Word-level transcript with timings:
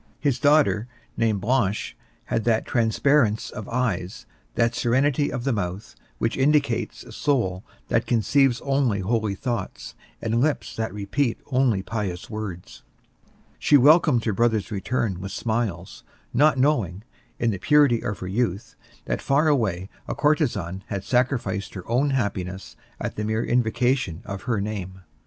His 0.19 0.39
daughter, 0.39 0.87
named 1.15 1.41
Blanche, 1.41 1.95
had 2.25 2.43
that 2.45 2.65
transparence 2.65 3.51
of 3.51 3.69
eyes, 3.69 4.25
that 4.55 4.73
serenity 4.73 5.31
of 5.31 5.43
the 5.43 5.53
mouth, 5.53 5.93
which 6.17 6.35
indicates 6.37 7.03
a 7.03 7.11
soul 7.11 7.63
that 7.89 8.07
conceives 8.07 8.61
only 8.61 9.01
holy 9.01 9.35
thoughts 9.35 9.93
and 10.19 10.41
lips 10.41 10.75
that 10.75 10.91
repeat 10.91 11.37
only 11.51 11.83
pious 11.83 12.31
words. 12.31 12.81
She 13.59 13.77
welcomed 13.77 14.25
her 14.25 14.33
brother's 14.33 14.71
return 14.71 15.19
with 15.21 15.33
smiles, 15.33 16.03
not 16.33 16.57
knowing, 16.57 17.03
in 17.37 17.51
the 17.51 17.59
purity 17.59 18.03
of 18.03 18.17
her 18.17 18.27
youth, 18.27 18.75
that 19.05 19.21
far 19.21 19.47
away 19.47 19.87
a 20.07 20.15
courtesan 20.15 20.83
had 20.87 21.03
sacrificed 21.03 21.75
her 21.75 21.87
own 21.87 22.09
happiness 22.09 22.75
at 22.99 23.17
the 23.17 23.23
mere 23.23 23.45
invocation 23.45 24.23
of 24.25 24.41
her 24.49 24.59
name. 24.59 25.01